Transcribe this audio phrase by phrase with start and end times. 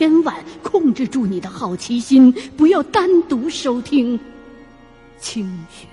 [0.00, 4.18] 千万控制住你的好奇心，不要单独收听。
[5.18, 5.86] 清雪。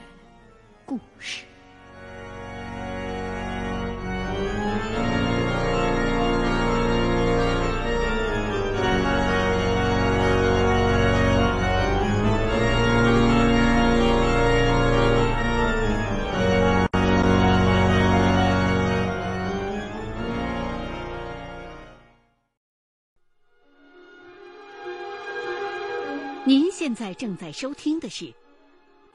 [26.88, 28.23] 现在正在收听的是《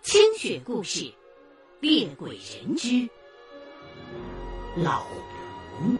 [0.03, 1.05] 清雪故事·
[1.81, 3.09] 猎鬼人之
[4.77, 5.06] 老
[5.81, 5.97] 龙》。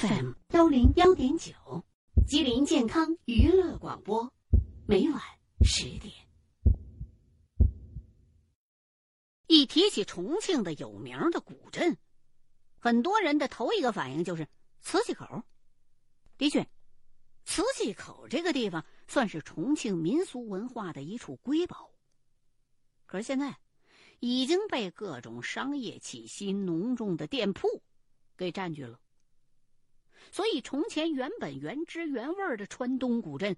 [0.00, 1.52] FM 幺零幺点九，
[2.26, 4.32] 吉林健康娱乐广播，
[4.86, 5.20] 每晚
[5.60, 6.10] 十点。
[9.46, 11.98] 一提起重庆的有名的古镇。
[12.78, 14.46] 很多人的头一个反应就是
[14.80, 15.42] 瓷器口。
[16.36, 16.66] 的确，
[17.44, 21.90] 瓷器口这个地方算是重庆民俗文化的一处瑰宝。
[23.06, 23.58] 可是现在，
[24.20, 27.82] 已经被各种商业气息浓重的店铺
[28.36, 29.00] 给占据了。
[30.30, 33.56] 所以，从前原本原汁原味的川东古镇，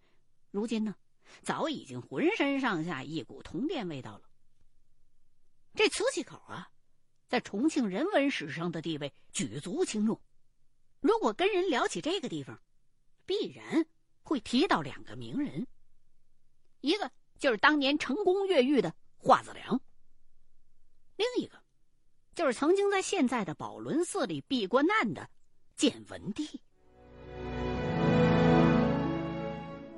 [0.50, 0.94] 如今呢，
[1.42, 4.22] 早已经浑身上下一股铜店味道了。
[5.74, 6.70] 这瓷器口啊。
[7.30, 10.20] 在重庆人文史上的地位举足轻重。
[11.00, 12.60] 如果跟人聊起这个地方，
[13.24, 13.86] 必然
[14.24, 15.64] 会提到两个名人，
[16.80, 17.08] 一个
[17.38, 19.80] 就是当年成功越狱的华子良，
[21.14, 21.56] 另一个
[22.34, 25.30] 就是曾经在现在的宝轮寺里避过难的
[25.76, 26.60] 建文帝。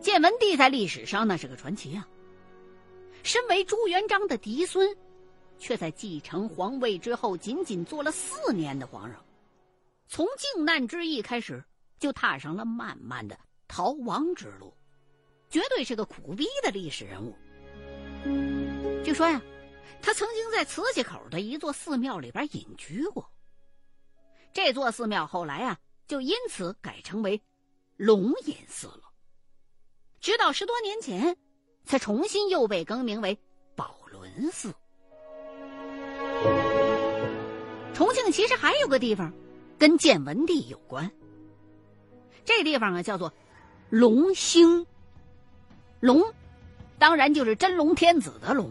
[0.03, 2.07] 建文帝在历史上那是个传奇啊，
[3.23, 4.95] 身为朱元璋的嫡孙。
[5.63, 9.25] 却在继承皇位之后，仅仅做了四年的皇上，
[10.09, 11.63] 从靖难之役开始，
[12.01, 14.75] 就踏上了漫漫的逃亡之路，
[15.49, 17.33] 绝对是个苦逼的历史人物。
[19.05, 19.41] 据说呀，
[20.03, 23.25] 他曾经在瓷器口的一座寺庙里边隐居过。
[24.53, 25.79] 这座寺庙后来啊，
[26.09, 27.41] 就因此改称为
[27.97, 29.05] 龙隐寺了，
[30.21, 31.37] 直到十多年前，
[31.85, 33.39] 才重新又被更名为
[33.77, 34.75] 宝轮寺。
[37.95, 39.33] 重庆其实还有个地方，
[39.79, 41.11] 跟建文帝有关。
[42.45, 43.33] 这地方啊叫做
[43.91, 44.87] 龙兴。
[46.01, 46.21] 龙，
[46.99, 48.71] 当然就是真龙天子的龙；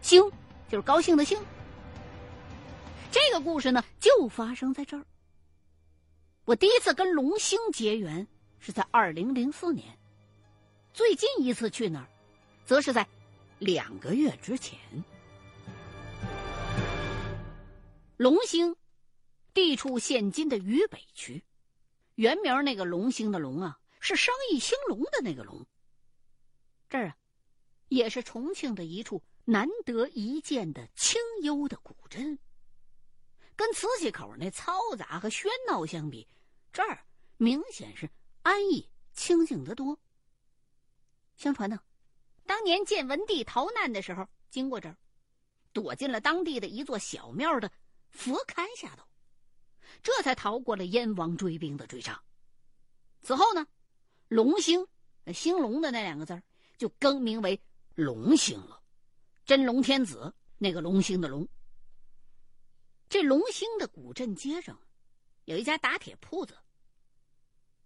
[0.00, 0.20] 兴，
[0.68, 1.38] 就是高兴的兴。
[3.10, 5.04] 这个故事呢，就发生在这儿。
[6.44, 8.26] 我第一次跟龙兴结缘
[8.58, 9.86] 是在二零零四年，
[10.92, 12.06] 最近一次去那儿，
[12.64, 13.06] 则是在
[13.60, 14.78] 两个月之前。
[18.22, 18.76] 龙兴，
[19.52, 21.42] 地处现今的渝北区，
[22.14, 25.66] 原名那个龙兴的龙啊，是生意兴隆的那个龙。
[26.88, 27.16] 这儿啊，
[27.88, 32.38] 也是重庆的一处难得一见的清幽的古镇。
[33.56, 36.28] 跟瓷器口那嘈杂和喧闹相比，
[36.72, 37.04] 这儿
[37.38, 38.08] 明显是
[38.42, 39.98] 安逸清静得多。
[41.36, 41.80] 相传呢，
[42.46, 44.96] 当年建文帝逃难的时候，经过这儿，
[45.72, 47.68] 躲进了当地的一座小庙的。
[48.12, 49.04] 佛龛下头，
[50.02, 52.22] 这才逃过了燕王追兵的追杀。
[53.22, 53.66] 此后呢，
[54.28, 54.86] 龙兴，
[55.34, 56.40] 兴隆的那两个字
[56.78, 57.60] 就更名为
[57.94, 58.80] 龙兴了。
[59.44, 61.48] 真龙天子那个龙兴的龙。
[63.08, 64.78] 这龙兴的古镇街上，
[65.44, 66.56] 有一家打铁铺子。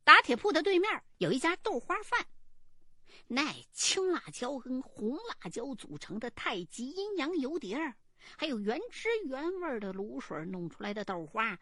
[0.05, 2.27] 打铁铺的对面有一家豆花饭，
[3.27, 7.97] 那青辣椒跟红辣椒组成的太极阴阳油碟儿。
[8.37, 11.59] 还有原汁原味的卤水弄出来的豆花，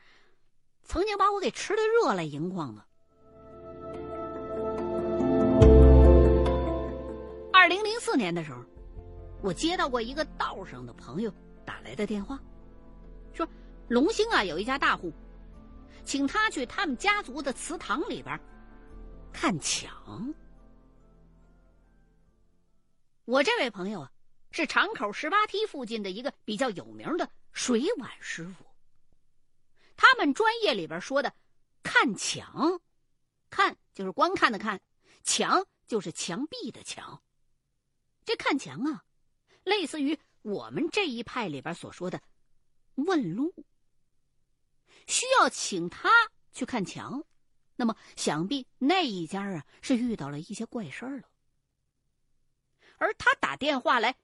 [0.82, 2.84] 曾经把我给吃的热泪盈眶的。
[7.52, 8.62] 二零零四年的时候，
[9.42, 11.32] 我接到过一个道上的朋友
[11.64, 12.38] 打来的电话，
[13.32, 13.46] 说
[13.88, 15.12] 龙兴啊有一家大户，
[16.04, 18.38] 请他去他们家族的祠堂里边
[19.32, 20.34] 看墙。
[23.24, 24.10] 我这位朋友啊。
[24.54, 28.64] 是长口十八梯附近的一个比较有名的水碗师傅。
[29.96, 31.34] 他们专业里边说的
[31.82, 32.80] “看墙”，
[33.50, 34.80] 看就是观看的看，
[35.24, 37.20] 墙就是墙壁的墙。
[38.24, 39.04] 这看墙啊，
[39.64, 42.22] 类似于我们这一派里边所说的
[42.94, 43.52] 问路。
[45.08, 46.08] 需要请他
[46.52, 47.24] 去看墙，
[47.74, 51.28] 那么想必那一家啊是遇到了一些怪事儿了。
[52.98, 54.14] 而他打电话来。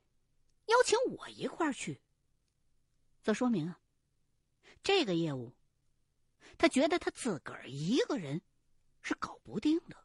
[0.70, 2.00] 邀请我一块儿去，
[3.22, 3.80] 则说明啊，
[4.84, 5.52] 这个业务，
[6.56, 8.40] 他觉得他自个儿一个人
[9.02, 9.96] 是搞不定的。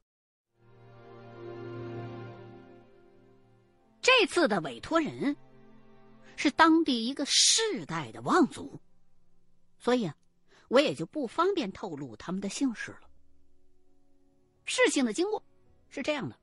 [4.01, 5.37] 这次的委托人
[6.35, 8.81] 是当地一个世代的望族，
[9.77, 10.17] 所以啊，
[10.67, 13.09] 我也就不方便透露他们的姓氏了。
[14.65, 15.43] 事情的经过
[15.89, 16.35] 是这样的：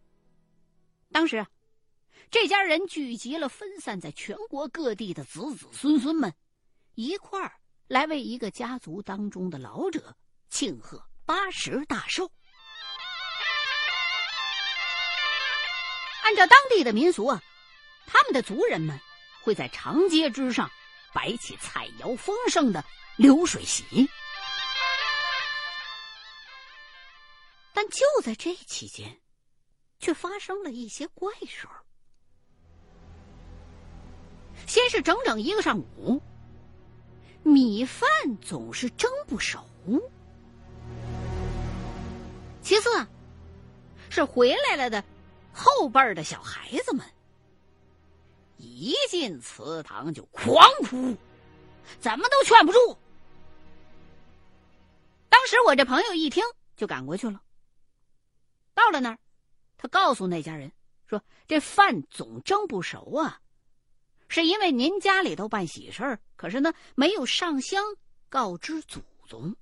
[1.10, 1.44] 当时。
[2.32, 6.34] 这家人聚集了分散在全国各地的子子孙孙们，
[6.94, 7.52] 一块儿
[7.88, 10.16] 来为一个家族当中的老者
[10.48, 12.32] 庆贺八十大寿。
[16.22, 17.42] 按照当地的民俗啊，
[18.06, 18.98] 他们的族人们
[19.42, 20.70] 会在长街之上
[21.12, 22.82] 摆起菜肴丰盛的
[23.18, 23.84] 流水席。
[27.74, 29.20] 但就在这期间，
[29.98, 31.84] 却发生了一些怪事儿。
[34.66, 36.22] 先是整整一个上午，
[37.42, 38.08] 米饭
[38.40, 39.60] 总是蒸不熟。
[42.62, 43.06] 其次，
[44.08, 45.04] 是回来了的
[45.52, 47.04] 后辈的小孩子们，
[48.56, 50.56] 一进祠堂就狂
[50.88, 51.16] 哭，
[51.98, 52.96] 怎么都劝不住。
[55.28, 56.44] 当时我这朋友一听
[56.76, 57.42] 就赶过去了。
[58.74, 59.18] 到了那儿，
[59.76, 60.72] 他告诉那家人
[61.06, 63.40] 说：“这饭总蒸不熟啊。”
[64.32, 67.84] 是因为您家里头办喜事儿，可是呢没有上香
[68.30, 68.98] 告知祖
[69.28, 69.54] 宗，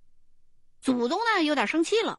[0.81, 2.17] 祖宗呢有点生气了，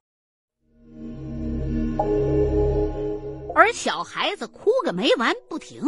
[3.55, 5.81] 而小孩子哭个没完不停，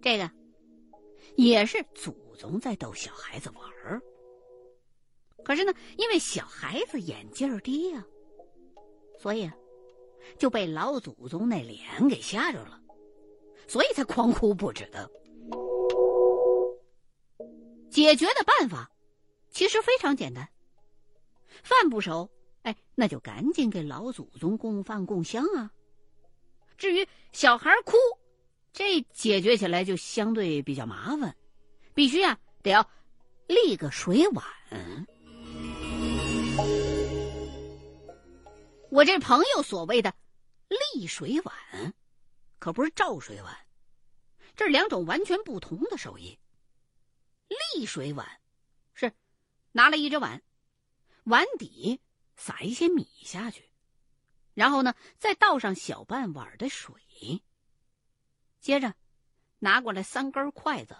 [0.00, 0.30] 这个
[1.36, 4.00] 也是祖宗在逗小孩子玩儿。
[5.44, 8.02] 可是呢，因为小孩子眼镜低呀，
[9.20, 9.50] 所以
[10.38, 12.80] 就被老祖宗那脸给吓着了，
[13.68, 15.06] 所以才狂哭不止的。
[17.94, 18.90] 解决的办法
[19.52, 20.48] 其实非常简单，
[21.62, 22.28] 饭不熟，
[22.62, 25.70] 哎，那就赶紧给老祖宗供饭供香啊。
[26.76, 27.92] 至于小孩哭，
[28.72, 31.36] 这解决起来就相对比较麻烦，
[31.94, 32.84] 必须啊得要
[33.46, 34.44] 立个水碗。
[38.90, 40.12] 我这朋友所谓的
[40.94, 41.94] 立水碗，
[42.58, 43.56] 可不是照水碗，
[44.56, 46.36] 这是两种完全不同的手艺。
[47.48, 48.40] 沥水碗，
[48.94, 49.12] 是
[49.72, 50.42] 拿了一只碗，
[51.24, 52.00] 碗底
[52.36, 53.70] 撒一些米下去，
[54.54, 57.42] 然后呢，再倒上小半碗的水，
[58.60, 58.94] 接着
[59.58, 60.96] 拿过来三根筷子，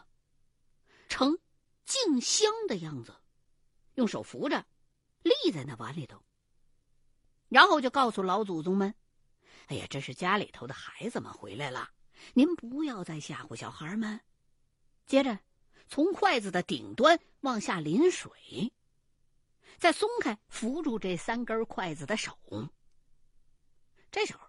[1.09, 1.39] 呈
[1.85, 3.15] 静香的样子，
[3.95, 4.67] 用手扶着，
[5.23, 6.23] 立在那碗里头，
[7.49, 8.95] 然后就告诉老祖宗们
[9.69, 11.91] ：“哎呀，这是家里头的孩子们回来了，
[12.35, 14.21] 您不要再吓唬小孩们。”
[15.07, 15.39] 接着。
[15.89, 18.73] 从筷子的顶端往下淋水，
[19.79, 22.37] 再松开扶住这三根筷子的手。
[24.11, 24.41] 这时候，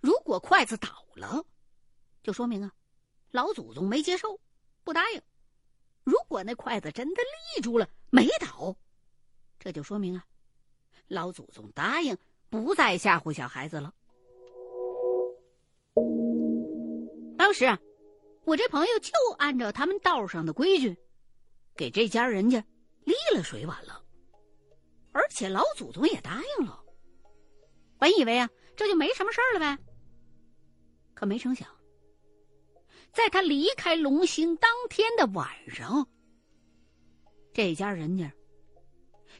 [0.00, 1.44] 如果筷子倒了，
[2.22, 2.72] 就说明啊，
[3.30, 4.40] 老祖宗没接受，
[4.84, 5.20] 不答应；
[6.02, 7.22] 如果那筷子真的
[7.56, 8.76] 立住了，没倒，
[9.58, 10.26] 这就说明啊，
[11.08, 12.16] 老祖宗答应
[12.48, 13.94] 不再吓唬小孩子了。
[17.36, 17.78] 当时啊。
[18.48, 20.96] 我这朋友就按照他们道上的规矩，
[21.76, 22.64] 给这家人家
[23.04, 24.02] 立了水碗了，
[25.12, 26.82] 而且老祖宗也答应了。
[27.98, 29.78] 本以为啊，这就没什么事儿了呗。
[31.12, 31.68] 可没成想，
[33.12, 36.08] 在他离开龙兴当天的晚上，
[37.52, 38.32] 这家人家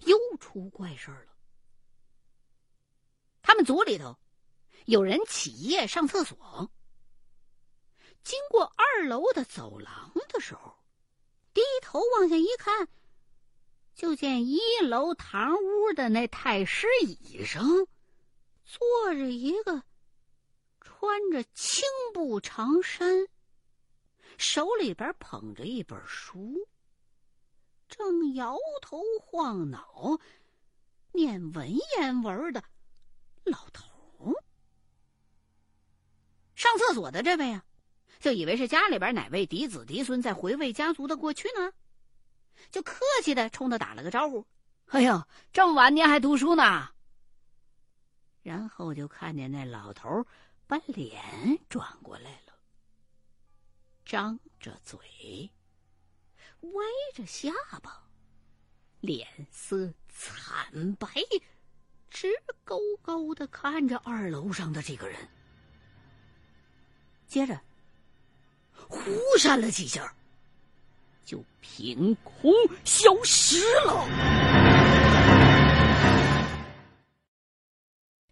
[0.05, 1.33] 又出怪事儿了。
[3.41, 4.15] 他们组里头
[4.85, 6.71] 有人起夜上厕所。
[8.23, 10.77] 经过二楼的走廊的时候，
[11.55, 12.89] 低头往下一看，
[13.95, 17.87] 就见一楼堂屋的那太师椅上
[18.65, 19.83] 坐着一个
[20.81, 23.27] 穿着青布长衫、
[24.37, 26.69] 手里边捧着一本书、
[27.89, 30.19] 正摇头晃脑
[31.13, 32.63] 念文言文的
[33.45, 33.87] 老头。
[36.55, 37.65] 上厕所的这位啊！
[38.21, 41.73] 就以为是家里边哪位嫡子嫡孙在回味家族的过去呢，
[42.71, 44.45] 就客气的冲他打了个招呼
[44.91, 45.23] ：“哎呦，
[45.53, 46.89] 这么晚您还读书呢？”
[48.43, 50.27] 然后就看见那老头
[50.67, 51.23] 把脸
[51.69, 52.55] 转过来了，
[54.05, 54.99] 张着嘴，
[56.61, 56.71] 歪
[57.15, 58.03] 着下巴，
[59.01, 61.09] 脸色惨白，
[62.11, 62.29] 直
[62.65, 65.29] 勾勾的看着二楼上的这个人，
[67.27, 67.61] 接着。
[68.88, 70.14] 忽闪了几下，
[71.25, 72.52] 就凭空
[72.85, 74.09] 消失了。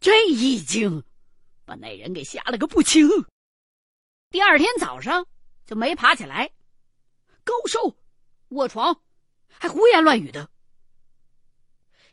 [0.01, 1.03] 这一惊，
[1.65, 3.09] 把那人给吓了个不轻。
[4.31, 5.27] 第二天早上
[5.67, 6.51] 就没爬起来，
[7.45, 7.79] 高烧、
[8.49, 9.03] 卧床，
[9.49, 10.49] 还胡言乱语的。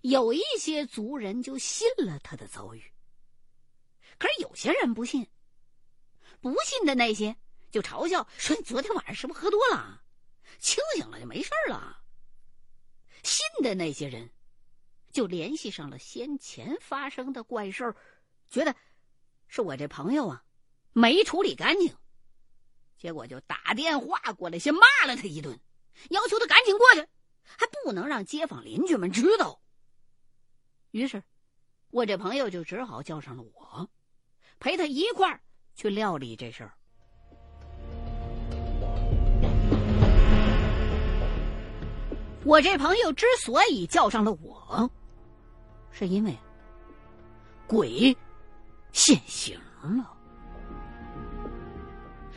[0.02, 2.84] 有一些族人就信了他的遭遇，
[4.20, 5.26] 可是有些人不信。
[6.42, 7.38] 不信的那些
[7.74, 10.04] 就嘲笑说：“你昨天晚上是不是喝多了？
[10.60, 12.04] 清醒了就没事了。”
[13.24, 14.30] 信的那些人
[15.12, 17.96] 就联系上了先前发生的怪事儿，
[18.48, 18.76] 觉得
[19.48, 20.46] 是我这朋友啊
[20.92, 21.98] 没处理干净。
[22.96, 25.60] 结果就打电话过来，先骂了他一顿，
[26.12, 27.08] 要求他赶紧过去，
[27.42, 29.60] 还不能让街坊邻居们知道。
[30.92, 31.24] 于是，
[31.90, 33.90] 我这朋友就只好叫上了我，
[34.60, 35.42] 陪他一块儿
[35.74, 36.78] 去料理这事儿。
[42.46, 44.90] 我这朋友之所以叫上了我，
[45.92, 46.38] 是因为
[47.68, 48.16] 鬼
[48.92, 50.12] 现形了。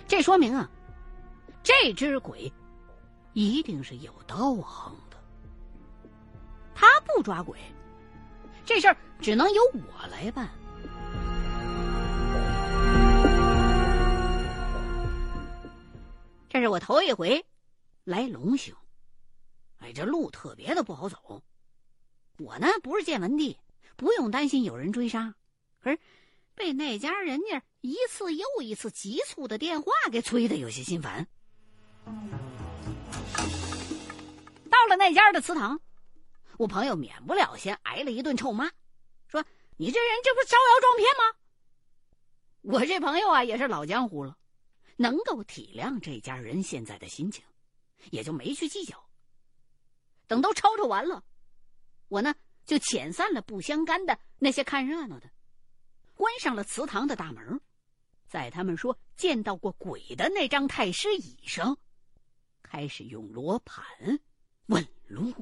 [0.06, 0.70] 这说明啊，
[1.62, 2.52] 这只鬼
[3.32, 5.16] 一定是有道行的。
[6.74, 7.58] 他不抓鬼，
[8.64, 10.48] 这事儿只能由我来办。
[16.48, 17.44] 这是我头一回
[18.04, 18.72] 来龙兴，
[19.86, 21.40] 哎，这路特别的不好走。
[22.38, 23.56] 我呢不是见闻地，
[23.96, 25.34] 不用担心有人追杀，
[25.80, 25.98] 可是。
[26.56, 31.28] 被那家人家一次又一次急促的电话给催得有些心烦。
[34.70, 35.78] 到了那家的祠堂，
[36.56, 38.70] 我朋友免不了先挨了一顿臭骂，
[39.28, 39.44] 说
[39.76, 41.38] ：“你这人这不招摇撞骗吗？”
[42.80, 44.38] 我这朋友啊也是老江湖了，
[44.96, 47.44] 能够体谅这家人现在的心情，
[48.10, 49.05] 也就没去计较。
[50.26, 51.22] 等都吵吵完了，
[52.08, 55.30] 我呢就遣散了不相干的那些看热闹的。
[56.14, 57.60] 关上了祠堂的大门，
[58.26, 61.76] 在他们说见到过鬼的那张太师椅上，
[62.62, 63.84] 开始用罗盘
[64.66, 65.32] 问路。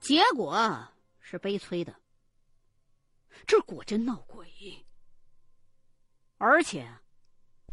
[0.00, 0.86] 结果
[1.18, 1.98] 是悲催的，
[3.46, 4.46] 这果真闹鬼，
[6.36, 6.86] 而且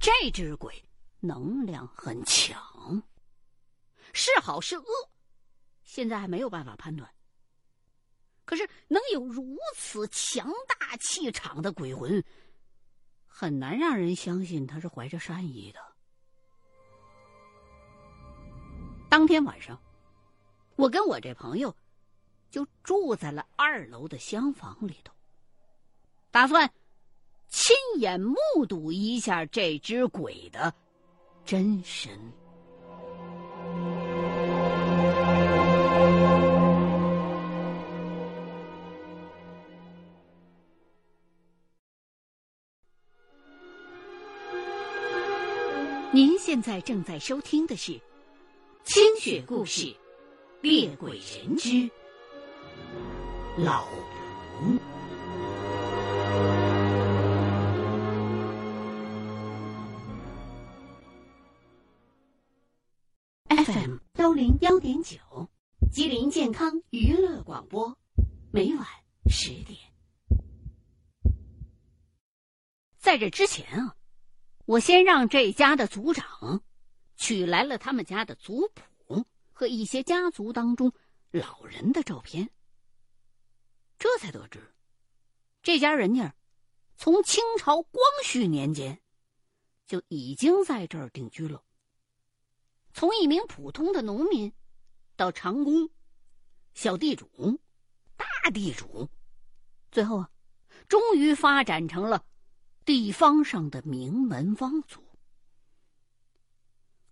[0.01, 0.83] 这只鬼
[1.19, 3.03] 能量很强，
[4.13, 4.85] 是好是恶。
[5.83, 7.07] 现在还没有办法判断。
[8.43, 12.23] 可是能有如此强大气场的鬼魂，
[13.27, 15.79] 很难让人相信他是怀着善意的。
[19.07, 19.79] 当天晚上，
[20.77, 21.75] 我跟我这朋友
[22.49, 25.13] 就住在了二楼的厢房里头，
[26.31, 26.73] 打算
[27.51, 30.73] 亲眼目睹一下这只鬼的
[31.45, 32.09] 真身。
[46.13, 47.91] 您现在正在收听的是
[48.85, 49.87] 《清雪故事·
[50.61, 51.89] 猎鬼人之
[53.57, 53.85] 老
[54.61, 54.77] 龙》
[64.41, 65.19] 零幺点九，
[65.91, 67.95] 吉林健康娱乐广播，
[68.51, 68.87] 每晚
[69.29, 69.77] 十点。
[72.97, 73.95] 在这之前啊。
[74.65, 76.63] 我先让这家的族长
[77.17, 80.91] 取来了他们家的族谱和一些家族当中
[81.29, 82.49] 老人的照片，
[83.99, 84.73] 这才得知，
[85.61, 86.33] 这家人家
[86.97, 88.99] 从清朝光绪年间
[89.85, 91.63] 就已经在这儿定居了。
[92.93, 94.53] 从一名普通的农民，
[95.15, 95.89] 到长工、
[96.73, 97.59] 小地主、
[98.15, 99.09] 大地主，
[99.91, 100.29] 最后啊，
[100.87, 102.25] 终于发展成了。
[102.83, 105.05] 地方上的名门望族，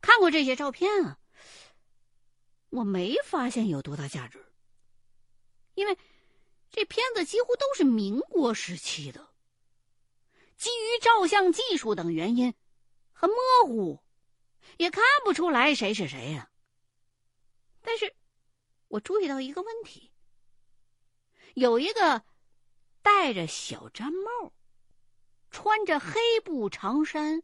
[0.01, 1.19] 看过这些照片啊，
[2.69, 4.43] 我没发现有多大价值，
[5.75, 5.95] 因为
[6.71, 9.29] 这片子几乎都是民国时期的，
[10.57, 12.53] 基于照相技术等原因，
[13.13, 13.99] 很模糊，
[14.79, 16.49] 也看不出来谁是谁呀。
[17.81, 18.15] 但是，
[18.87, 20.11] 我注意到一个问题，
[21.53, 22.23] 有一个
[23.01, 24.53] 戴着小毡帽。
[25.51, 26.13] 穿着黑
[26.45, 27.41] 布长衫、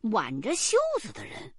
[0.00, 1.54] 挽着袖子的人，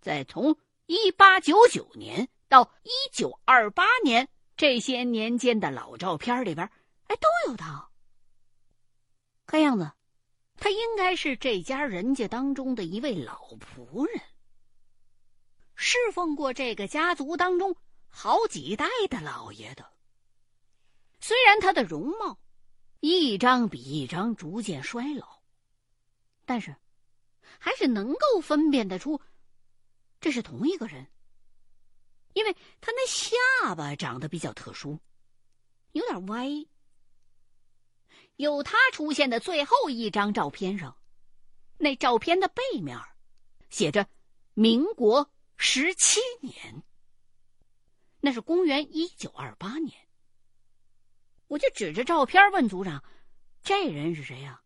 [0.00, 0.56] 在从
[0.86, 6.70] 一八九九年到一九二八年这些年间的老照片里边，
[7.08, 7.90] 哎，都有他。
[9.46, 9.90] 看样子，
[10.58, 14.20] 他应该是这家人家当中的一位老仆人，
[15.74, 17.76] 侍奉过这个家族当中
[18.08, 19.92] 好几代的老爷的。
[21.20, 22.38] 虽然他的容貌
[23.00, 25.40] 一张比一张逐渐衰老，
[26.44, 26.74] 但是
[27.58, 29.20] 还是能够分辨得出
[30.20, 31.06] 这是同一个人，
[32.34, 34.98] 因为他那下巴长得比较特殊，
[35.92, 36.48] 有点歪。
[38.38, 40.96] 有他出现的最后一张照片上，
[41.76, 42.96] 那照片的背面
[43.68, 44.08] 写着
[44.54, 46.84] “民国十七年”，
[48.22, 50.08] 那是公元一九二八年。
[51.48, 53.02] 我就指着照片问组长
[53.64, 54.62] ：“这人是谁呀？”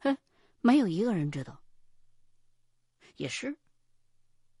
[0.00, 0.16] 哼，
[0.62, 1.62] 没有一个人知道。
[3.16, 3.54] 也是，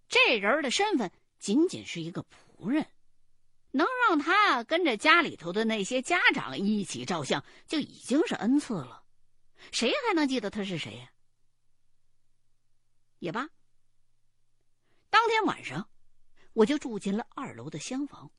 [0.06, 2.22] 这人的身份仅仅是一个
[2.58, 2.86] 仆人。
[3.76, 9.02] 能让他跟着家里头的那些家长一起照相，就已经是恩赐了。
[9.72, 11.10] 谁还能记得他是谁呀？
[13.18, 13.48] 也罢，
[15.10, 15.88] 当天晚上
[16.52, 18.30] 我就住进了二楼的厢房。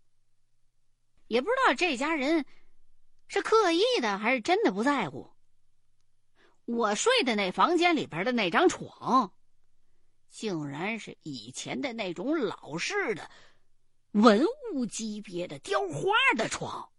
[1.27, 2.45] 也不知道这家人
[3.27, 5.29] 是刻意的还是真的不在乎。
[6.63, 9.33] 我睡的那房间里边的那张床，
[10.29, 13.29] 竟然是以前的那种老式的。
[14.15, 16.89] 文物级别的雕花的床，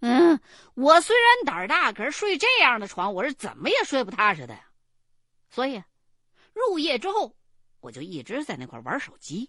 [0.00, 0.40] 嗯，
[0.74, 4.68] 我虽然胆儿大，可是睡这样的床，我是怎么也睡不踏实的呀。
[5.48, 5.80] 所以，
[6.52, 7.36] 入夜之后，
[7.78, 9.48] 我就一直在那块玩手机。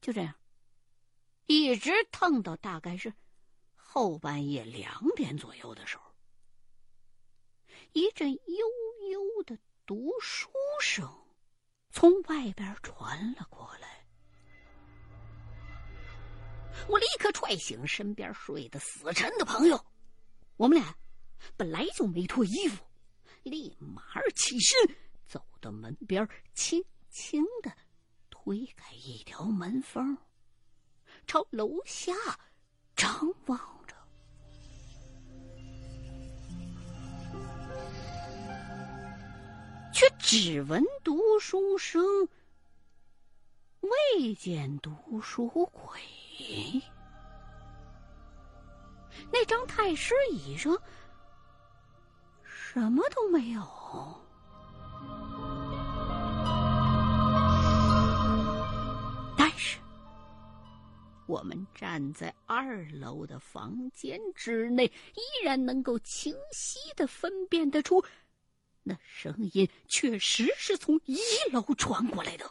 [0.00, 0.34] 就这样，
[1.44, 3.12] 一直蹭到大概是
[3.76, 6.14] 后半夜两点左右的时候，
[7.92, 8.66] 一阵悠
[9.10, 10.48] 悠的读书
[10.80, 11.06] 声
[11.90, 13.89] 从外边传了过来。
[16.88, 19.84] 我立刻踹醒身边睡得死沉的朋友，
[20.56, 20.94] 我们俩
[21.56, 22.84] 本来就没脱衣服，
[23.42, 24.02] 立马
[24.34, 27.72] 起身走到门边，轻轻的
[28.28, 30.16] 推开一条门缝，
[31.26, 32.12] 朝楼下
[32.96, 33.94] 张望着，
[39.92, 42.02] 却只闻读书声，
[43.80, 46.00] 未见读书鬼。
[49.32, 50.76] 那张太师椅上
[52.42, 53.60] 什么都没有，
[59.36, 59.78] 但是
[61.26, 68.04] 我们站在二楼的房间之内，依然能够清晰的分辨得出，
[68.82, 71.18] 那声音确实是从一
[71.52, 72.50] 楼传过来的。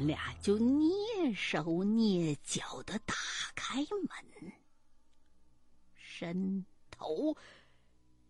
[0.00, 3.14] 们俩就蹑手蹑脚的打
[3.54, 4.52] 开门，
[5.94, 7.36] 伸头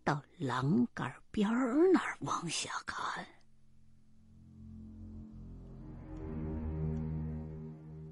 [0.03, 3.25] 到栏杆边儿那儿往下看，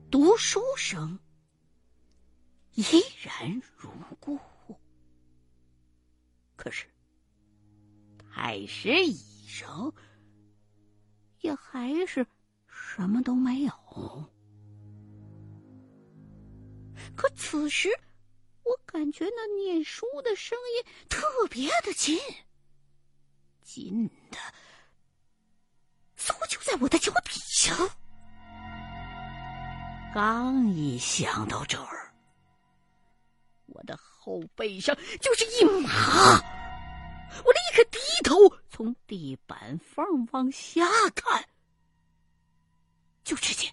[0.09, 1.19] 读书声
[2.75, 2.83] 依
[3.21, 3.89] 然如
[4.21, 4.39] 故，
[6.55, 6.87] 可是
[8.17, 9.93] 太师椅上
[11.41, 12.25] 也还是。
[12.95, 13.71] 什么都没有。
[17.15, 17.87] 可此时，
[18.63, 21.21] 我感觉那念书的声音特
[21.51, 22.17] 别的近，
[23.61, 24.37] 近的
[26.15, 27.75] 似乎就在我的脚底下。
[30.11, 32.11] 刚一想到这儿，
[33.67, 36.41] 我的后背上就是一麻，
[37.45, 38.33] 我立刻低头
[38.67, 41.47] 从地板缝往下看。
[43.29, 43.71] 就只见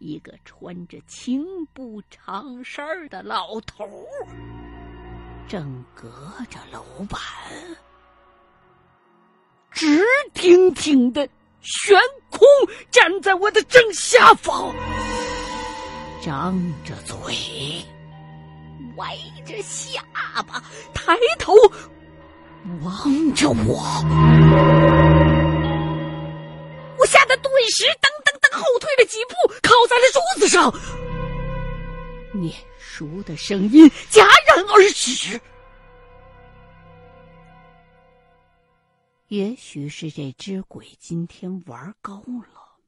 [0.00, 3.88] 一个穿着青布长衫的老头
[5.48, 6.06] 正隔
[6.50, 7.18] 着楼板，
[9.70, 10.04] 直
[10.34, 11.26] 挺挺的
[11.62, 12.46] 悬空
[12.90, 14.74] 站在我的正下方，
[16.22, 16.54] 张
[16.84, 17.82] 着嘴，
[18.98, 20.04] 歪着下
[20.42, 21.54] 巴，抬头
[22.82, 25.25] 望着我。
[27.48, 30.72] 顿时噔噔噔后退了几步，靠在了桌子上。
[32.32, 35.40] 念书的声音戛然而止。
[39.28, 42.78] 也许是这只鬼今天玩高了。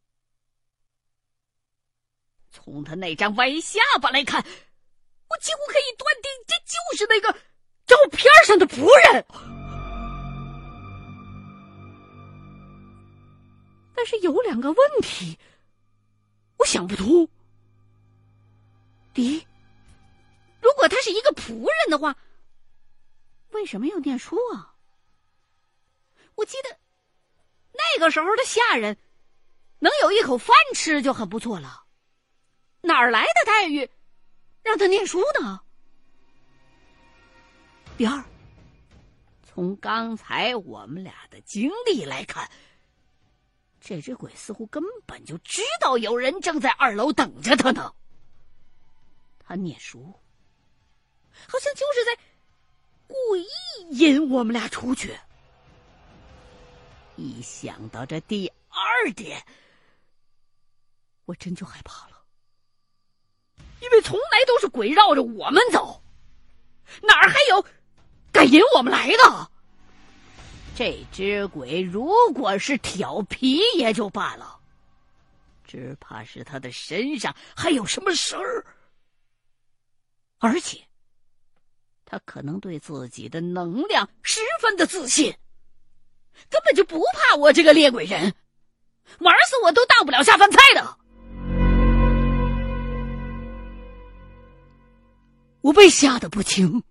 [2.50, 4.44] 从他那张歪下巴来看，
[5.28, 7.32] 我几乎可以断定，这就是那个
[7.86, 9.24] 照片上的仆人。
[13.98, 15.36] 但是有两个问题，
[16.56, 17.28] 我想不通。
[19.12, 19.44] 第一，
[20.60, 22.14] 如果他是一个仆人的话，
[23.50, 24.72] 为什么要念书啊？
[26.36, 26.78] 我记得
[27.72, 28.96] 那个时候的下人
[29.80, 31.82] 能有一口饭吃就很不错了，
[32.82, 33.90] 哪儿来的待遇
[34.62, 35.60] 让他念书呢？
[37.96, 38.24] 第二，
[39.42, 42.48] 从刚才我们俩的经历来看，
[43.88, 47.90] 这只鬼似乎根本就知道有人正在二楼等着他呢。
[49.38, 50.14] 他念书，
[51.48, 52.22] 好像就是在
[53.06, 53.46] 故意
[53.92, 55.18] 引我们俩出去。
[57.16, 59.42] 一想到这第二点，
[61.24, 62.22] 我真就害怕了，
[63.80, 66.02] 因为从来都是鬼绕着我们走，
[67.00, 67.64] 哪儿还有
[68.30, 69.50] 敢引我们来的？
[70.78, 74.60] 这只鬼如果是调皮也就罢了，
[75.64, 78.64] 只怕是他的身上还有什么事儿，
[80.38, 80.80] 而且
[82.04, 85.36] 他可能对自己的能量十分的自信。
[86.48, 88.32] 根本就不怕我这个猎鬼人，
[89.18, 90.96] 玩死我都当不了下饭菜的。
[95.60, 96.84] 我被吓得不轻。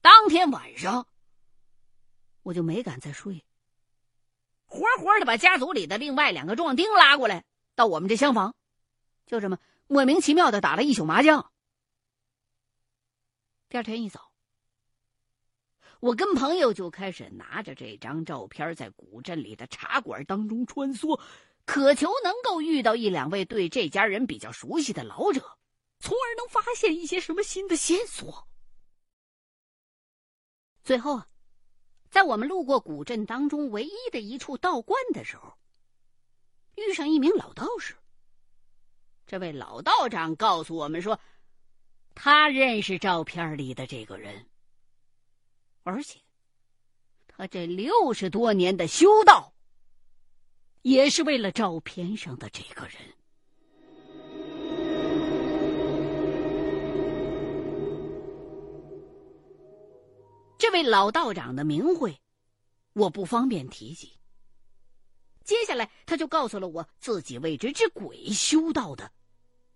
[0.00, 1.06] 当天晚上，
[2.46, 3.44] 我就没敢再睡，
[4.66, 8.54] 活活的把家族里的另外两个壮丁拉过来到我们这厢房，
[9.26, 11.50] 就这么莫名其妙的打了一宿麻将。
[13.68, 14.30] 第二天一早。
[15.98, 21.20] 我跟朋友就开始拿着这张照片，在古镇里的茶馆当中穿梭，
[21.64, 25.40] 渴求能够遇到一两位对这家人比较熟悉的老者，
[25.98, 28.46] 从而能发现一些什么新的线索。
[30.84, 31.24] 最后，
[32.16, 35.52] 在我们路过古镇当中唯一的一处道观的时候，
[36.74, 37.94] 遇上一名老道士。
[39.26, 41.20] 这位老道长告诉我们说，
[42.14, 44.46] 他认识照片里的这个人。
[45.82, 46.18] 而且，
[47.28, 49.52] 他这六十多年的修道，
[50.80, 52.96] 也是为了照片上的这个人。
[60.58, 62.18] 这位老道长的名讳，
[62.94, 64.12] 我不方便提及。
[65.44, 69.12] 接下来，他就告诉了我自己为这只鬼修道的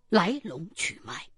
[0.08, 1.28] 来龙去脉。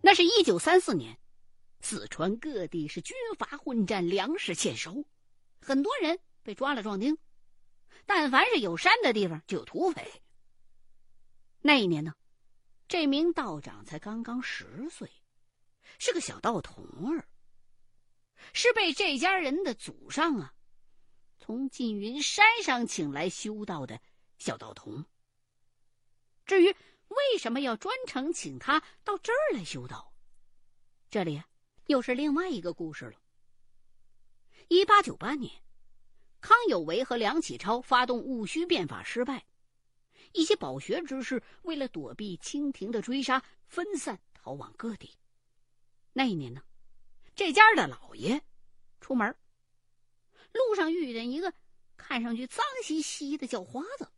[0.00, 1.18] 那是一九三四年，
[1.80, 5.04] 四川各地是军阀混战，粮食欠收，
[5.60, 7.16] 很多人被抓了壮丁。
[8.04, 10.22] 但凡是有山的地方，就有土匪。
[11.60, 12.14] 那一年呢，
[12.88, 15.10] 这名道长才刚刚十岁，
[15.98, 17.28] 是个小道童儿，
[18.54, 20.54] 是被这家人的祖上啊，
[21.38, 24.00] 从缙云山上请来修道的
[24.38, 25.04] 小道童。
[26.46, 26.74] 至于，
[27.08, 30.14] 为什么要专程请他到这儿来修道？
[31.10, 31.42] 这里
[31.88, 33.20] 又是另外一个故事了。
[34.68, 35.62] 一八九八年，
[36.40, 39.44] 康有为和梁启超发动戊戌变法失败，
[40.32, 45.16] 一些饱学之士为了躲避清廷的追杀，分散逃往各地。
[46.12, 46.62] 那一年呢，
[47.34, 48.42] 这家的老爷
[49.00, 49.34] 出门，
[50.52, 51.52] 路上遇见一个
[51.96, 54.10] 看上去脏兮兮的叫花子。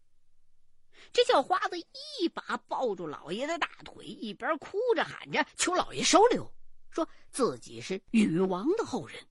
[1.12, 6.52] 这叫花子一把抱住老爷的大腿，一边哭着喊着求老爷收留，
[6.90, 9.26] 说自己是禹王的后人，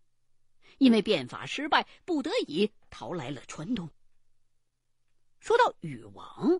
[0.77, 3.89] 因为变法失败，不得已逃来了川东。
[5.39, 6.59] 说到禹王，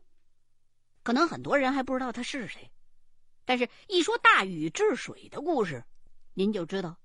[1.09, 2.69] 可能很多人还不知道他是谁，
[3.43, 5.83] 但是一说大禹治水的故事，
[6.35, 6.99] 您就知道，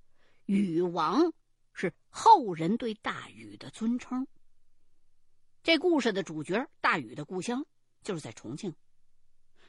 [0.44, 1.32] 禹王
[1.72, 4.26] 是后人对大禹的尊称。
[5.62, 7.64] 这故事的主角大禹的故乡。
[8.02, 8.74] 就是在重庆，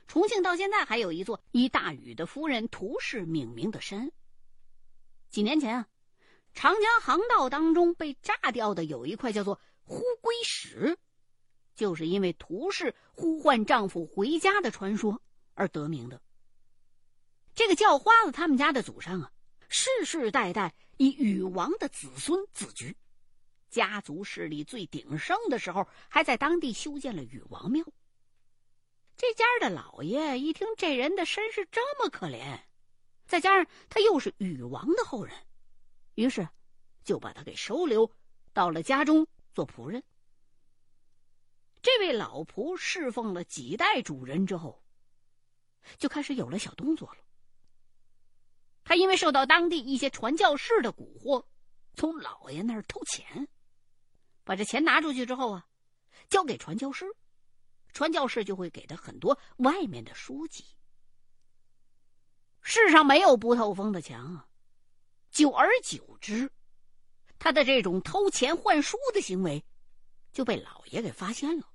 [0.05, 4.11] 重庆到现在还有一座以大禹的夫人涂氏命名的山。
[5.29, 5.87] 几年前啊，
[6.53, 10.97] 长江航道当中被炸掉的有一块叫做呼归石，
[11.75, 15.21] 就是因为涂氏呼唤丈夫回家的传说
[15.53, 16.21] 而得名的。
[17.53, 19.31] 这个叫花子他们家的祖上啊，
[19.69, 22.95] 世世代代以禹王的子孙自居，
[23.69, 27.85] 家族势力最鼎盛的时候，还在当地修建了禹王庙。
[29.17, 32.59] 这家的老爷一听这人的身世这么可怜，
[33.25, 35.33] 再加上他又是禹王的后人，
[36.15, 36.45] 于是
[37.05, 38.11] 就把他给收留
[38.51, 40.03] 到了家中做仆人。
[41.85, 44.83] 这位老仆侍奉了几代主人之后，
[45.99, 47.19] 就开始有了小动作了。
[48.83, 51.45] 他因为受到当地一些传教士的蛊惑，
[51.93, 53.47] 从老爷那儿偷钱，
[54.43, 55.67] 把这钱拿出去之后啊，
[56.27, 57.05] 交给传教士，
[57.93, 60.65] 传教士就会给他很多外面的书籍。
[62.63, 64.47] 世上没有不透风的墙啊，
[65.29, 66.51] 久而久之，
[67.37, 69.63] 他的这种偷钱换书的行为
[70.33, 71.73] 就被老爷给发现了。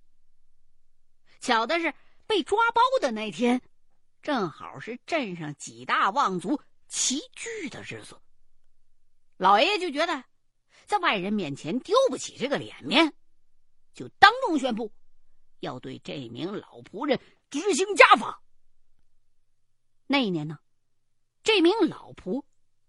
[1.40, 1.92] 巧的是，
[2.26, 3.61] 被抓包的那天，
[4.22, 8.20] 正好是镇上几大望族齐聚的日子。
[9.37, 10.24] 老爷就觉得。
[10.87, 13.14] 在外人面前丢不起这个脸面，
[13.94, 14.92] 就当众宣布
[15.61, 17.16] 要对这名老仆人
[17.48, 18.42] 执行家法。
[20.09, 20.59] 那一年呢，
[21.44, 22.42] 这名老仆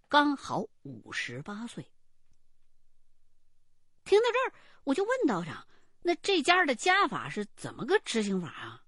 [0.07, 1.85] 刚好五十八岁。
[4.03, 5.67] 听到这儿，我就问道长
[6.01, 8.83] ：“那这家的家法是怎么个执行法啊？”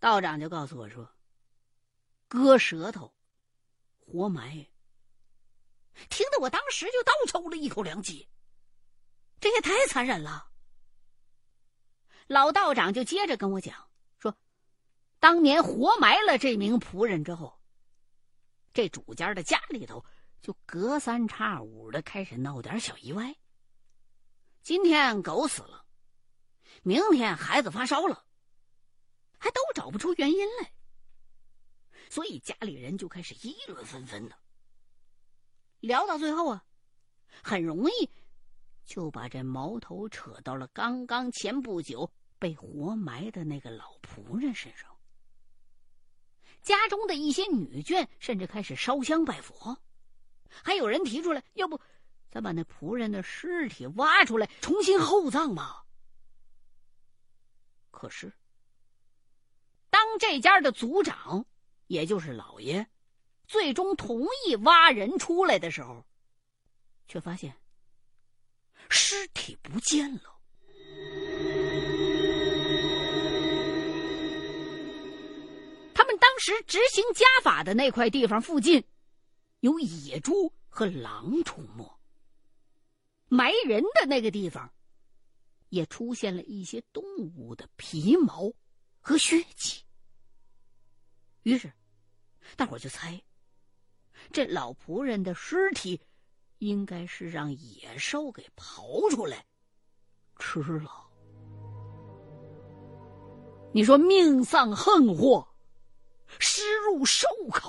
[0.00, 1.10] 道长就告诉我说
[2.28, 3.14] ：“割舌头，
[3.98, 4.66] 活埋。”
[6.08, 8.28] 听得我当时就倒抽了一口凉气，
[9.40, 10.48] 这也太残忍了。
[12.28, 13.88] 老道长就接着跟我讲
[14.20, 14.36] 说，
[15.18, 17.60] 当年活埋了这名仆人之后，
[18.72, 20.04] 这主家的家里头
[20.40, 23.34] 就隔三差五的开始闹点小意外。
[24.62, 25.84] 今天狗死了，
[26.82, 28.24] 明天孩子发烧了，
[29.38, 30.72] 还都找不出原因来，
[32.10, 34.36] 所以家里人就开始议论纷纷的。
[35.80, 36.64] 聊到最后啊，
[37.42, 38.10] 很容易
[38.84, 44.94] 就把这矛头扯到了刚刚前不久被活埋的那个老仆人身上。
[46.60, 49.78] 家中的一些女眷甚至开始烧香拜佛，
[50.48, 51.80] 还有人提出来，要不
[52.30, 55.84] 咱把那仆人的尸体挖出来重新厚葬吧？
[57.90, 58.32] 可是，
[59.90, 61.44] 当这家的族长，
[61.86, 62.86] 也就是老爷。
[63.46, 66.04] 最终同意挖人出来的时候，
[67.08, 67.56] 却发现
[68.90, 70.38] 尸体不见了。
[75.94, 78.84] 他们当时执行家法的那块地方附近，
[79.60, 81.97] 有野猪和狼出没。
[83.28, 84.70] 埋人的那个地方，
[85.68, 87.02] 也出现了一些动
[87.36, 88.52] 物的皮毛
[89.00, 89.82] 和血迹。
[91.42, 91.72] 于是，
[92.56, 93.20] 大伙就猜。
[94.32, 96.00] 这老仆人的尸体，
[96.58, 99.44] 应该是让野兽给刨出来
[100.38, 101.06] 吃了。
[103.72, 105.46] 你说命丧横祸，
[106.38, 107.67] 尸入兽口。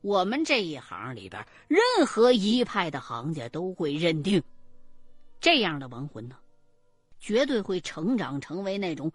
[0.00, 4.42] 我们这一行里边，任何一派的行家都会认定，
[5.40, 6.38] 这样的亡魂呢，
[7.18, 9.12] 绝对会成长成为那种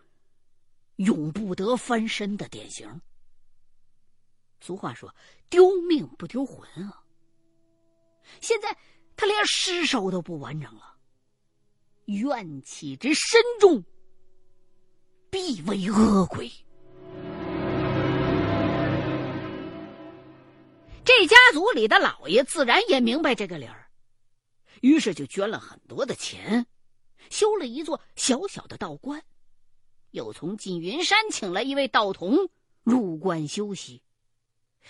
[0.98, 3.02] 永不得翻身的典型。
[4.62, 5.14] 俗话说
[5.50, 7.02] ：“丢命不丢魂啊！”
[8.42, 8.76] 现在
[9.16, 10.98] 他连尸首都不完整了，
[12.06, 13.84] 怨气之深重，
[15.30, 16.52] 必为恶鬼。
[21.06, 23.92] 这家族里的老爷自然也明白这个理儿，
[24.82, 26.66] 于是就捐了很多的钱，
[27.30, 29.24] 修了一座小小的道观，
[30.10, 32.50] 又从缙云山请来一位道童
[32.84, 34.02] 入观休息。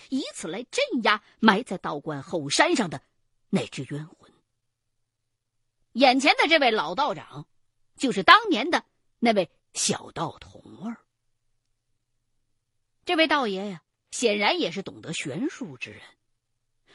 [0.08, 3.02] 以此来镇压埋在道观后山上的
[3.50, 4.32] 那只冤魂。
[5.92, 7.46] 眼前的这位老道长，
[7.96, 8.84] 就是当年的
[9.18, 10.96] 那位小道童儿。
[13.04, 16.00] 这位道爷呀，显然也是懂得玄术之人，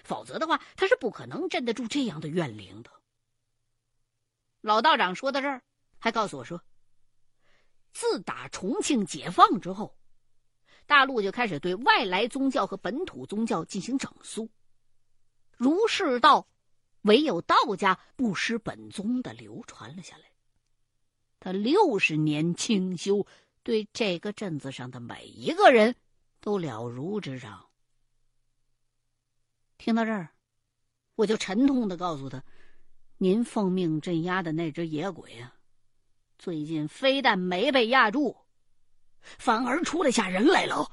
[0.03, 2.91] 否则的话，他是不可能镇得住这样的怨灵的。
[4.61, 5.61] 老道长说到这儿，
[5.99, 6.63] 还告诉我说，
[7.93, 9.97] 自打重庆解放之后。
[10.87, 14.49] 大陆就开始对外来宗教和本土宗教进行整肃，
[15.55, 16.47] 儒释道，
[17.03, 20.25] 唯有道家不失本宗的流传了下来。
[21.39, 23.25] 他六十年清修，
[23.63, 25.95] 对这个镇子上的每一个人
[26.41, 27.67] 都了如指掌。
[29.77, 30.29] 听到这儿，
[31.15, 32.43] 我就沉痛的告诉他
[33.17, 35.53] ：“您奉命镇压的那只野鬼啊，
[36.37, 38.35] 最近非但没被压住。”
[39.21, 40.83] 反而出来吓人来了。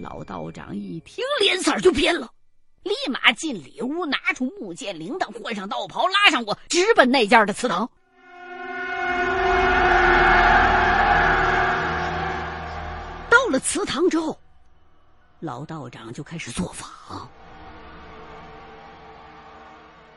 [0.00, 2.32] 老道长一听，脸色就变了，
[2.82, 7.88] 立马进里屋，拿出木剑、铃铛，换上道袍，拉上我，直奔那家的祠堂。
[13.52, 14.40] 了祠堂之后，
[15.38, 17.28] 老道长就开始做法。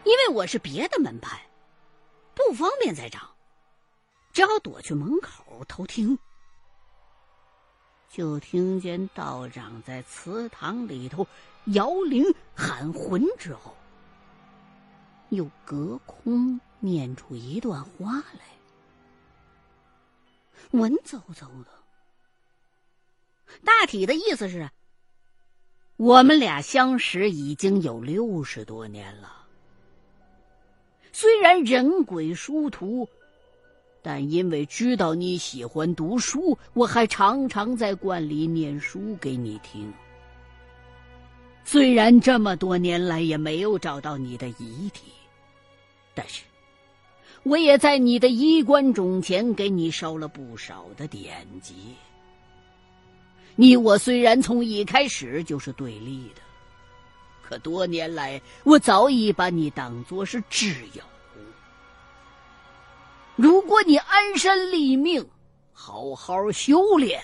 [0.06, 1.46] 因为我是别的门派，
[2.34, 3.30] 不方便在场，
[4.32, 6.18] 只好躲去门口偷听。
[8.08, 11.28] 就听见道长在祠堂里头
[11.66, 12.24] 摇铃
[12.56, 13.76] 喊魂之后，
[15.28, 18.46] 又隔空念出一段话来，
[20.72, 21.72] 文绉绉的，
[23.64, 24.70] 大体的意思是：
[25.98, 29.46] 我们俩相识已经有六十多年了，
[31.12, 33.08] 虽然人鬼殊途。
[34.08, 39.92] 但因为知道你喜欢读书，我还常常在观里念书给你听。
[41.64, 45.12] 虽然这么多年来也没有找到你的遗体，
[46.14, 46.44] 但是
[47.42, 51.96] 我也在你的衣冠冢前给你烧了不少的典籍。
[53.56, 56.42] 你我虽然从一开始就是对立的，
[57.42, 61.02] 可多年来我早已把你当作是挚友。
[63.36, 65.26] 如果你安身立命，
[65.74, 67.22] 好好修炼，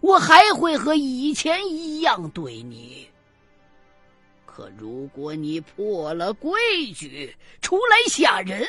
[0.00, 3.06] 我还会和以前一样对你。
[4.46, 6.52] 可如果你破了规
[6.94, 8.66] 矩，出来吓人，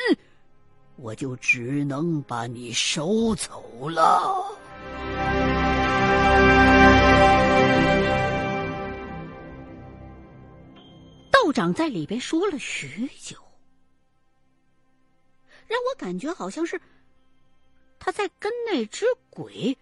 [0.96, 4.46] 我就只能把你收走了。
[11.52, 13.36] 长在里边说了许久。
[15.68, 16.80] 让我感觉好像是
[17.98, 19.76] 他在跟那只鬼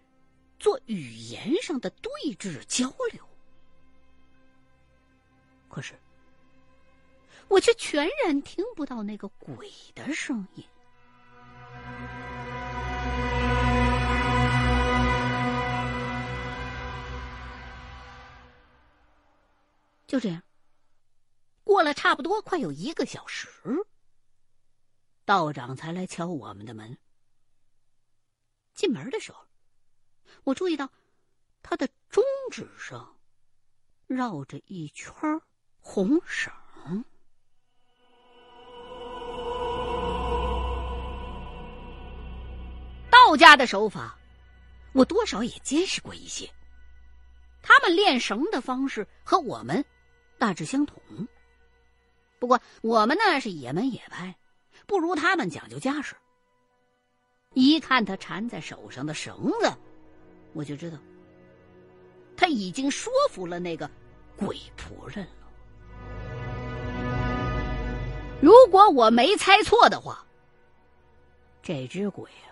[0.59, 3.27] 做语言上的对峙交流，
[5.69, 5.95] 可是
[7.49, 10.65] 我却全然听不到那个鬼的声音。
[20.07, 20.43] 就这样，
[21.71, 23.49] 过了差不多快有一个小时。
[25.25, 26.99] 道长才来敲我们的门。
[28.75, 29.39] 进门的时候，
[30.43, 30.91] 我注意到
[31.63, 33.17] 他的中指上
[34.09, 35.15] 绕着一圈
[35.79, 36.53] 红绳。
[43.09, 44.19] 道家的手法，
[44.93, 46.53] 我多少也见识过一些。
[47.63, 49.85] 他们练绳的方式和我们
[50.37, 51.01] 大致相同，
[52.41, 54.35] 不过我们那是野门野派。
[54.87, 56.17] 不如他们讲究架势。
[57.55, 59.73] 一看他缠在手上的绳子，
[60.53, 60.99] 我就知道
[62.37, 63.89] 他已经说服了那个
[64.37, 65.33] 鬼仆人了。
[68.41, 70.27] 如果我没猜错的话，
[71.63, 72.51] 这只鬼啊，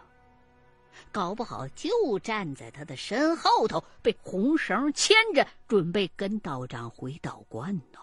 [1.11, 7.99] 搞不好就站在他的身后头，被红绳牵着，准备跟道长回道观呢。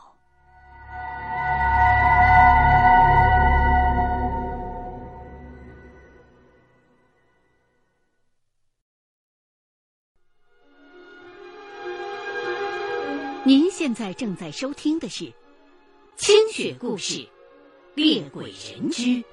[13.96, 15.24] 在正在收听的是
[16.18, 17.14] 《清雪故事·
[17.96, 19.24] 猎鬼人之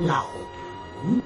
[0.00, 0.26] 老
[1.04, 1.20] 仆》。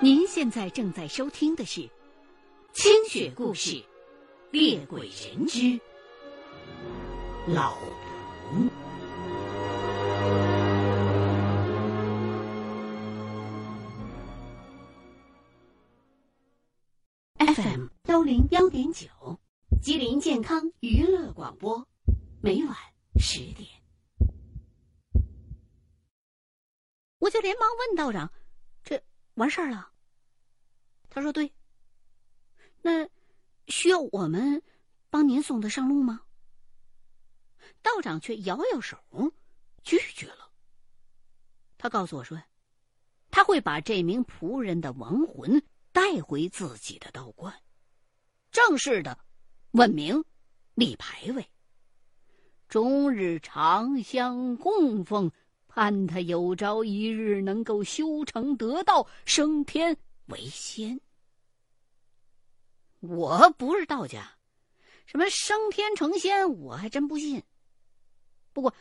[0.00, 1.82] 您现在正在收听的是
[2.72, 3.70] 《清雪故事·
[4.50, 5.78] 猎鬼人之
[7.46, 8.06] 老仆》。
[18.50, 19.08] 幺点九，
[19.80, 21.86] 吉林健康娱乐广播，
[22.42, 22.76] 每晚
[23.14, 23.68] 十点。
[27.18, 28.32] 我就连忙问道长
[28.82, 29.00] ：“这
[29.34, 29.92] 完事儿了？”
[31.08, 31.52] 他说：“对。”
[32.82, 33.08] 那
[33.68, 34.60] 需要我们
[35.10, 36.22] 帮您送他上路吗？
[37.82, 38.98] 道长却摇摇手，
[39.84, 40.50] 拒绝了。
[41.78, 42.42] 他告诉我说
[43.30, 47.52] ：“他会把这名仆人的亡魂。”带回自己的道观，
[48.50, 49.18] 正式的
[49.72, 50.24] 问名、
[50.74, 51.46] 立牌位，
[52.68, 55.30] 终日长香供奉，
[55.68, 59.96] 盼他有朝一日能够修成得道，升天
[60.26, 61.00] 为仙。
[63.00, 64.36] 我不是道家，
[65.06, 67.42] 什么升天成仙，我还真不信。
[68.52, 68.74] 不过，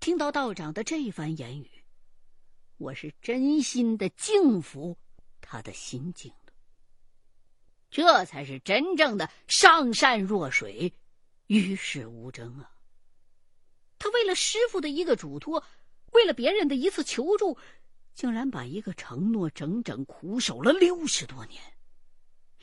[0.00, 1.70] 听到道长的这番言语，
[2.78, 4.96] 我是真心的敬服。
[5.40, 6.32] 他的心境，
[7.94, 10.92] 这才是真正的上善若水，
[11.46, 12.68] 与世无争啊！
[14.00, 15.62] 他为了师傅的一个嘱托，
[16.10, 17.56] 为了别人的一次求助，
[18.12, 21.62] 竟然把一个承诺整整苦守了六十多年，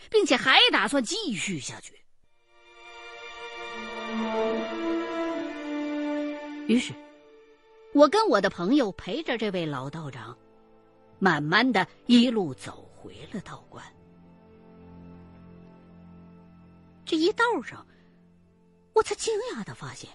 [0.09, 1.97] 并且还打算继续下去。
[6.67, 6.91] 于是，
[7.93, 10.37] 我跟我的朋友陪着这位老道长。
[11.19, 13.81] 慢慢的一路走回了道观。
[17.11, 17.85] 这一道上，
[18.93, 20.09] 我才惊讶的发现，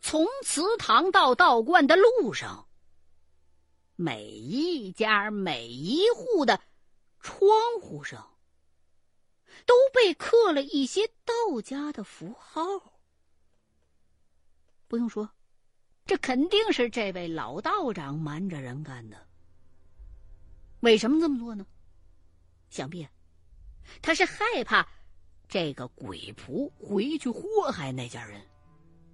[0.00, 2.66] 从祠堂到道观的路上，
[3.96, 6.58] 每一家每一户的
[7.18, 7.50] 窗
[7.82, 8.34] 户上，
[9.66, 12.62] 都被刻了一些道家的符号。
[14.88, 15.28] 不用说，
[16.06, 19.28] 这肯定是这位老道长瞒着人干的。
[20.80, 21.66] 为什么这么做呢？
[22.70, 23.06] 想必
[24.00, 24.88] 他是害怕。
[25.50, 27.42] 这个鬼仆回去祸
[27.72, 28.40] 害那家人，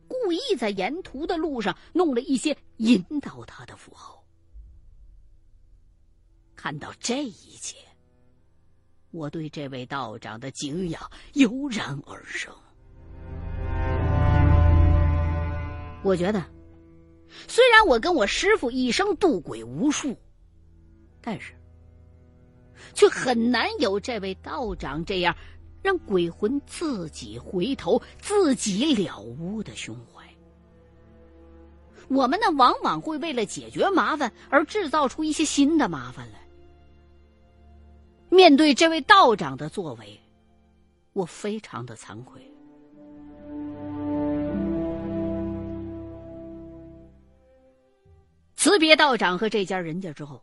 [0.06, 4.22] 故意在沿途的路上弄了一些引导他的符号。
[6.54, 7.78] 看到这一切，
[9.12, 12.54] 我对这位道长的敬仰油然而生。
[16.04, 16.44] 我觉得，
[17.48, 20.14] 虽然我跟我师傅一生渡鬼无数，
[21.22, 21.54] 但是
[22.92, 25.34] 却很难有这位道长这样。
[25.82, 30.24] 让鬼魂自己回头、自己了悟的胸怀。
[32.08, 36.40] 我们呢，往往会为了解决麻烦而制造出一些新的麻烦来。
[38.28, 40.20] 面对这位道长的作为，
[41.12, 42.40] 我非常的惭愧。
[48.56, 50.42] 辞别道长和这家人家之后，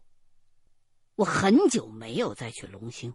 [1.16, 3.14] 我很久没有再去龙兴。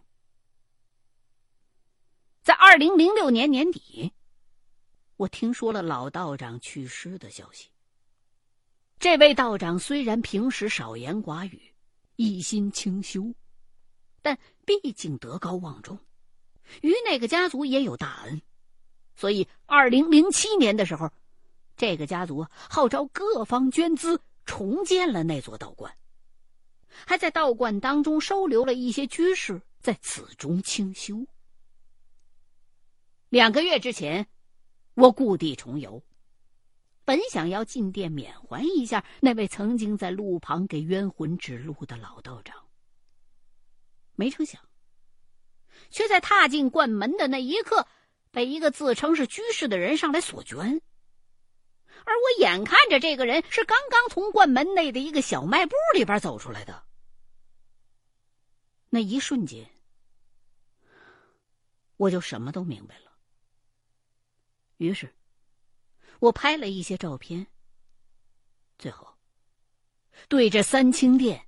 [2.49, 4.11] 在二零零六年年底，
[5.17, 7.69] 我听说了老道长去世的消息。
[8.97, 11.61] 这位道长虽然平时少言寡语，
[12.15, 13.35] 一心清修，
[14.23, 14.35] 但
[14.65, 15.95] 毕竟德高望重，
[16.81, 18.41] 与那个家族也有大恩，
[19.15, 21.07] 所以二零零七年的时候，
[21.77, 25.95] 这个家族号召各方捐资重建了那座道观，
[27.05, 31.23] 还在道观当中收留了一些居士在此中清修。
[33.29, 34.27] 两个月之前，
[34.95, 36.03] 我故地重游，
[37.05, 42.67] 本想要进店缅怀一下那位曾经在路旁给冤魂指路的老道长。
[44.15, 44.59] 没成想，
[45.91, 47.87] 却在踏进观门的那一刻，
[48.31, 50.81] 被一个自称是居士的人上来索捐。
[52.05, 56.83] 而我眼看着这个人是刚刚从观门内的一个小卖部里边走出来的，
[58.89, 59.69] 那一瞬间，
[61.95, 63.08] 我就什么都明白了。
[64.79, 65.13] 于是，
[66.21, 67.45] 我拍了一些照片，
[68.77, 69.05] 最后
[70.29, 71.45] 对着三清殿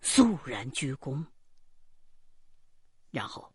[0.00, 1.24] 肃然鞠躬，
[3.12, 3.52] 然后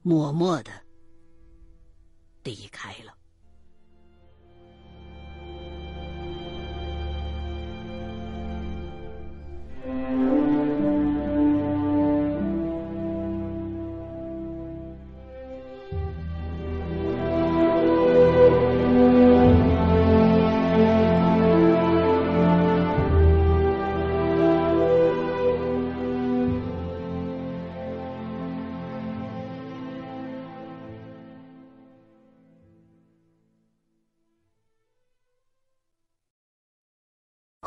[0.00, 0.72] 默默的
[2.42, 3.14] 离开了。